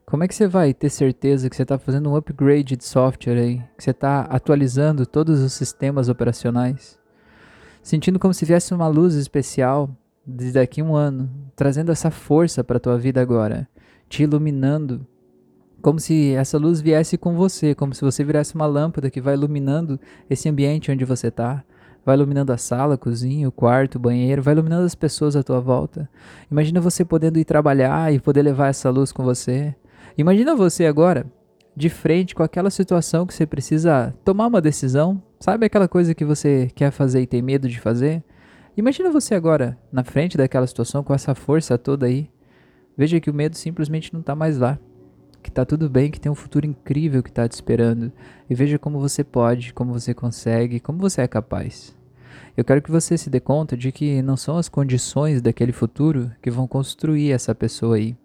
Como 0.06 0.24
é 0.24 0.28
que 0.28 0.34
você 0.34 0.48
vai 0.48 0.74
ter 0.74 0.90
certeza 0.90 1.50
que 1.50 1.56
você 1.56 1.62
está 1.62 1.78
fazendo 1.78 2.10
um 2.10 2.16
upgrade 2.16 2.76
de 2.76 2.84
software 2.84 3.38
aí? 3.38 3.58
Que 3.78 3.84
você 3.84 3.92
está 3.92 4.22
atualizando 4.22 5.06
todos 5.06 5.40
os 5.40 5.54
sistemas 5.54 6.10
operacionais? 6.10 7.00
Sentindo 7.82 8.20
como 8.20 8.34
se 8.34 8.44
viesse 8.44 8.74
uma 8.74 8.88
luz 8.88 9.14
especial 9.16 9.90
de 10.26 10.52
daqui 10.52 10.82
a 10.82 10.84
um 10.84 10.96
ano, 10.96 11.30
trazendo 11.56 11.92
essa 11.92 12.12
força 12.12 12.64
para 12.64 12.78
a 12.78 12.80
tua 12.80 12.98
vida 12.98 13.22
agora, 13.22 13.68
te 14.08 14.24
iluminando, 14.24 15.06
como 15.82 16.00
se 16.00 16.34
essa 16.34 16.58
luz 16.58 16.82
viesse 16.82 17.18
com 17.18 17.36
você, 17.36 17.74
como 17.74 17.94
se 17.94 18.02
você 18.02 18.24
virasse 18.24 18.54
uma 18.56 18.66
lâmpada 18.66 19.10
que 19.10 19.22
vai 19.22 19.36
iluminando 19.36 20.00
esse 20.30 20.50
ambiente 20.50 20.92
onde 20.92 21.06
você 21.06 21.28
está, 21.28 21.64
vai 22.10 22.16
iluminando 22.16 22.52
a 22.52 22.58
sala, 22.58 22.96
a 22.96 22.98
cozinha, 22.98 23.48
o 23.48 23.52
quarto, 23.52 23.96
o 23.96 24.00
banheiro, 24.00 24.42
vai 24.42 24.56
iluminando 24.56 24.84
as 24.84 24.96
pessoas 24.96 25.36
à 25.36 25.44
tua 25.44 25.60
volta. 25.60 26.10
Imagina 26.52 26.82
você 26.82 27.06
podendo 27.06 27.38
ir 27.38 27.46
trabalhar 27.46 28.12
e 28.12 28.20
poder 28.20 28.42
levar 28.42 28.70
essa 28.70 28.90
luz 28.90 29.12
com 29.12 29.24
você. 29.24 29.76
Imagina 30.18 30.56
você 30.56 30.88
agora 30.88 31.28
de 31.76 31.88
frente 31.88 32.34
com 32.34 32.42
aquela 32.42 32.72
situação 32.72 33.28
que 33.28 33.34
você 33.34 33.46
precisa 33.46 34.12
tomar 34.26 34.48
uma 34.48 34.60
decisão, 34.60 35.22
sabe 35.40 35.68
aquela 35.68 35.88
coisa 35.88 36.16
que 36.16 36.26
você 36.26 36.72
quer 36.74 36.90
fazer 36.90 37.22
e 37.22 37.28
tem 37.28 37.44
medo 37.44 37.70
de 37.70 37.80
fazer? 37.80 38.24
Imagina 38.76 39.12
você 39.12 39.36
agora, 39.36 39.78
na 39.92 40.04
frente 40.04 40.36
daquela 40.36 40.66
situação, 40.66 41.04
com 41.04 41.14
essa 41.14 41.36
força 41.36 41.78
toda 41.78 42.08
aí. 42.08 42.28
Veja 42.98 43.20
que 43.20 43.30
o 43.30 43.34
medo 43.34 43.56
simplesmente 43.56 44.12
não 44.12 44.22
está 44.22 44.34
mais 44.34 44.58
lá. 44.58 44.80
Que 45.44 45.50
está 45.50 45.64
tudo 45.64 45.88
bem, 45.88 46.10
que 46.10 46.20
tem 46.20 46.32
um 46.32 46.36
futuro 46.36 46.66
incrível 46.66 47.22
que 47.22 47.30
está 47.30 47.48
te 47.48 47.54
esperando. 47.54 48.12
E 48.50 48.56
veja 48.56 48.80
como 48.80 49.00
você 49.00 49.24
pode, 49.24 49.74
como 49.74 49.94
você 49.94 50.12
consegue, 50.12 50.80
como 50.80 50.98
você 50.98 51.22
é 51.22 51.28
capaz. 51.28 51.99
Eu 52.56 52.64
quero 52.66 52.82
que 52.82 52.92
você 52.92 53.18
se 53.18 53.30
dê 53.30 53.40
conta 53.40 53.78
de 53.78 53.92
que 53.92 54.22
não 54.22 54.36
são 54.36 54.58
as 54.58 54.68
condições 54.68 55.42
daquele 55.42 55.72
futuro 55.72 56.32
que 56.42 56.52
vão 56.52 56.68
construir 56.68 57.32
essa 57.32 57.56
pessoa 57.56 57.96
aí. 57.96 58.16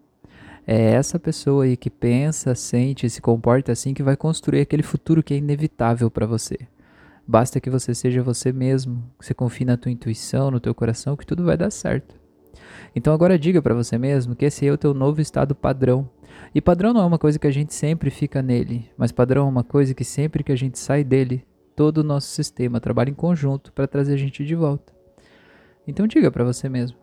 É 0.66 0.92
essa 0.92 1.18
pessoa 1.18 1.64
aí 1.64 1.76
que 1.76 1.90
pensa, 1.90 2.54
sente 2.54 3.06
e 3.06 3.10
se 3.10 3.20
comporta 3.20 3.70
assim 3.72 3.92
que 3.92 4.02
vai 4.02 4.16
construir 4.16 4.60
aquele 4.60 4.82
futuro 4.82 5.22
que 5.22 5.34
é 5.34 5.36
inevitável 5.36 6.10
para 6.10 6.26
você. 6.26 6.56
Basta 7.26 7.60
que 7.60 7.70
você 7.70 7.94
seja 7.94 8.22
você 8.22 8.52
mesmo, 8.52 9.02
que 9.18 9.26
você 9.26 9.34
confie 9.34 9.64
na 9.64 9.76
tua 9.76 9.92
intuição, 9.92 10.50
no 10.50 10.60
teu 10.60 10.74
coração, 10.74 11.16
que 11.16 11.26
tudo 11.26 11.44
vai 11.44 11.56
dar 11.56 11.70
certo. 11.70 12.14
Então 12.94 13.12
agora 13.12 13.38
diga 13.38 13.60
para 13.60 13.74
você 13.74 13.98
mesmo 13.98 14.34
que 14.36 14.44
esse 14.44 14.66
é 14.66 14.72
o 14.72 14.78
teu 14.78 14.94
novo 14.94 15.20
estado 15.20 15.54
padrão. 15.54 16.08
E 16.54 16.60
padrão 16.60 16.92
não 16.92 17.00
é 17.00 17.04
uma 17.04 17.18
coisa 17.18 17.38
que 17.38 17.46
a 17.46 17.50
gente 17.50 17.74
sempre 17.74 18.10
fica 18.10 18.42
nele, 18.42 18.90
mas 18.96 19.12
padrão 19.12 19.46
é 19.46 19.48
uma 19.48 19.64
coisa 19.64 19.94
que 19.94 20.04
sempre 20.04 20.44
que 20.44 20.52
a 20.52 20.56
gente 20.56 20.78
sai 20.78 21.02
dele, 21.02 21.44
todo 21.74 21.98
o 21.98 22.04
nosso 22.04 22.28
sistema 22.28 22.80
trabalha 22.80 23.10
em 23.10 23.14
conjunto 23.14 23.72
para 23.72 23.86
trazer 23.86 24.14
a 24.14 24.18
gente 24.18 24.44
de 24.44 24.54
volta. 24.54 24.92
Então 25.86 26.06
diga 26.06 26.30
para 26.30 26.44
você 26.44 26.68
mesmo. 26.68 26.96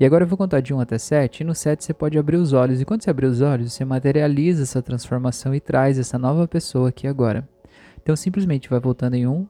E 0.00 0.04
agora 0.04 0.24
eu 0.24 0.28
vou 0.28 0.38
contar 0.38 0.60
de 0.60 0.74
1 0.74 0.80
até 0.80 0.98
7, 0.98 1.40
e 1.40 1.44
no 1.44 1.54
7 1.54 1.84
você 1.84 1.94
pode 1.94 2.18
abrir 2.18 2.36
os 2.36 2.52
olhos, 2.52 2.80
e 2.80 2.84
quando 2.84 3.02
você 3.02 3.10
abrir 3.10 3.26
os 3.26 3.40
olhos, 3.40 3.72
você 3.72 3.84
materializa 3.84 4.62
essa 4.62 4.82
transformação 4.82 5.54
e 5.54 5.60
traz 5.60 5.98
essa 5.98 6.18
nova 6.18 6.48
pessoa 6.48 6.88
aqui 6.88 7.06
agora. 7.06 7.48
Então 8.02 8.16
simplesmente 8.16 8.68
vai 8.68 8.80
voltando 8.80 9.14
em 9.14 9.26
um, 9.26 9.46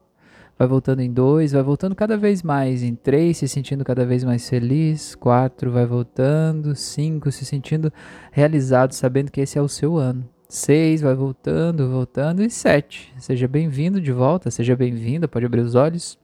vai 0.59 0.69
voltando 0.69 1.01
em 1.01 1.11
dois, 1.11 1.53
vai 1.53 1.63
voltando 1.63 1.95
cada 1.95 2.17
vez 2.17 2.43
mais 2.43 2.83
em 2.83 2.95
três, 2.95 3.39
se 3.39 3.49
sentindo 3.49 3.85
cada 3.85 4.05
vez 4.05 4.25
mais 4.25 4.49
feliz, 4.49 5.15
quatro, 5.15 5.71
vai 5.71 5.87
voltando, 5.87 6.75
cinco, 6.77 7.33
se 7.33 7.45
sentindo 7.45 7.93
realizado, 8.31 8.93
sabendo 8.93 9.31
que 9.31 9.41
esse 9.41 9.59
é 9.59 9.63
o 9.63 9.69
seu 9.69 9.97
ano. 9.97 10.29
Seis, 10.55 11.01
vai 11.01 11.15
voltando, 11.15 11.89
voltando, 11.89 12.43
e 12.43 12.51
sete. 12.51 13.11
Seja 13.19 13.49
bem-vindo 13.49 13.99
de 13.99 14.13
volta, 14.13 14.51
seja 14.51 14.77
bem-vinda, 14.77 15.27
pode 15.27 15.47
abrir 15.47 15.63
os 15.63 15.75
olhos. 15.75 16.19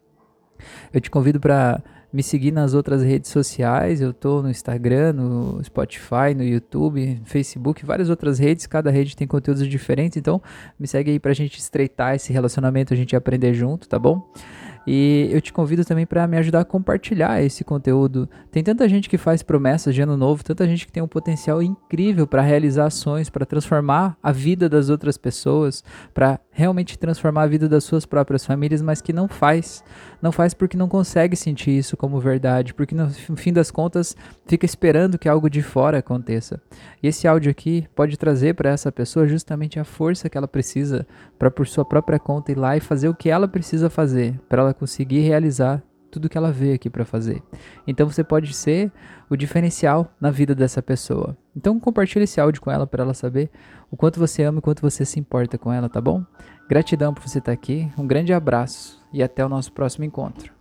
Eu 0.92 1.00
te 1.00 1.10
convido 1.10 1.40
para 1.40 1.82
me 2.12 2.22
seguir 2.22 2.52
nas 2.52 2.74
outras 2.74 3.02
redes 3.02 3.30
sociais. 3.30 4.02
Eu 4.02 4.12
tô 4.12 4.42
no 4.42 4.50
Instagram, 4.50 5.14
no 5.14 5.64
Spotify, 5.64 6.34
no 6.36 6.44
YouTube, 6.44 7.22
Facebook, 7.24 7.86
várias 7.86 8.10
outras 8.10 8.38
redes. 8.38 8.66
Cada 8.66 8.90
rede 8.90 9.16
tem 9.16 9.26
conteúdos 9.26 9.66
diferentes. 9.66 10.18
Então, 10.18 10.42
me 10.78 10.86
segue 10.86 11.10
aí 11.12 11.18
pra 11.18 11.32
gente 11.32 11.58
estreitar 11.58 12.14
esse 12.14 12.30
relacionamento, 12.30 12.92
a 12.92 12.96
gente 12.98 13.16
aprender 13.16 13.54
junto, 13.54 13.88
tá 13.88 13.98
bom? 13.98 14.30
E 14.90 15.28
eu 15.30 15.38
te 15.42 15.52
convido 15.52 15.84
também 15.84 16.06
para 16.06 16.26
me 16.26 16.38
ajudar 16.38 16.60
a 16.60 16.64
compartilhar 16.64 17.42
esse 17.42 17.62
conteúdo. 17.62 18.26
Tem 18.50 18.64
tanta 18.64 18.88
gente 18.88 19.06
que 19.06 19.18
faz 19.18 19.42
promessas 19.42 19.94
de 19.94 20.00
ano 20.00 20.16
novo, 20.16 20.42
tanta 20.42 20.66
gente 20.66 20.86
que 20.86 20.92
tem 20.92 21.02
um 21.02 21.06
potencial 21.06 21.62
incrível 21.62 22.26
para 22.26 22.40
realizar 22.40 22.86
ações, 22.86 23.28
para 23.28 23.44
transformar 23.44 24.16
a 24.22 24.32
vida 24.32 24.66
das 24.66 24.88
outras 24.88 25.18
pessoas, 25.18 25.84
para 26.14 26.40
realmente 26.58 26.98
transformar 26.98 27.42
a 27.42 27.46
vida 27.46 27.68
das 27.68 27.84
suas 27.84 28.04
próprias 28.04 28.44
famílias, 28.44 28.82
mas 28.82 29.00
que 29.00 29.12
não 29.12 29.28
faz. 29.28 29.84
Não 30.20 30.32
faz 30.32 30.52
porque 30.52 30.76
não 30.76 30.88
consegue 30.88 31.36
sentir 31.36 31.70
isso 31.70 31.96
como 31.96 32.18
verdade, 32.18 32.74
porque 32.74 32.96
no 32.96 33.08
fim 33.36 33.52
das 33.52 33.70
contas 33.70 34.16
fica 34.44 34.66
esperando 34.66 35.16
que 35.16 35.28
algo 35.28 35.48
de 35.48 35.62
fora 35.62 35.98
aconteça. 35.98 36.60
E 37.00 37.06
esse 37.06 37.28
áudio 37.28 37.48
aqui 37.48 37.86
pode 37.94 38.16
trazer 38.16 38.54
para 38.54 38.70
essa 38.70 38.90
pessoa 38.90 39.28
justamente 39.28 39.78
a 39.78 39.84
força 39.84 40.28
que 40.28 40.36
ela 40.36 40.48
precisa 40.48 41.06
para 41.38 41.48
por 41.48 41.68
sua 41.68 41.84
própria 41.84 42.18
conta 42.18 42.50
ir 42.50 42.58
lá 42.58 42.76
e 42.76 42.80
fazer 42.80 43.08
o 43.08 43.14
que 43.14 43.30
ela 43.30 43.46
precisa 43.46 43.88
fazer, 43.88 44.34
para 44.48 44.62
ela 44.62 44.74
conseguir 44.74 45.20
realizar 45.20 45.80
tudo 46.10 46.28
que 46.28 46.36
ela 46.36 46.50
veio 46.52 46.74
aqui 46.74 46.88
para 46.90 47.04
fazer. 47.04 47.42
Então 47.86 48.08
você 48.08 48.24
pode 48.24 48.52
ser 48.54 48.92
o 49.28 49.36
diferencial 49.36 50.12
na 50.20 50.30
vida 50.30 50.54
dessa 50.54 50.82
pessoa. 50.82 51.36
Então 51.56 51.78
compartilhe 51.78 52.24
esse 52.24 52.40
áudio 52.40 52.60
com 52.60 52.70
ela 52.70 52.86
para 52.86 53.02
ela 53.02 53.14
saber 53.14 53.50
o 53.90 53.96
quanto 53.96 54.18
você 54.18 54.42
ama 54.42 54.58
e 54.58 54.62
quanto 54.62 54.82
você 54.82 55.04
se 55.04 55.18
importa 55.18 55.58
com 55.58 55.72
ela, 55.72 55.88
tá 55.88 56.00
bom? 56.00 56.24
Gratidão 56.68 57.14
por 57.14 57.26
você 57.26 57.38
estar 57.38 57.52
aqui, 57.52 57.90
um 57.96 58.06
grande 58.06 58.32
abraço 58.32 59.02
e 59.12 59.22
até 59.22 59.44
o 59.44 59.48
nosso 59.48 59.72
próximo 59.72 60.04
encontro. 60.04 60.57